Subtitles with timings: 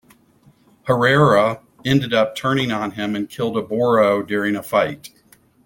[0.87, 5.11] Harara ended up turning on him and killed Oboro during a fight.